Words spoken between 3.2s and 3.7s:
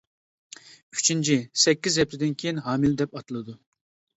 ئاتىلىدۇ.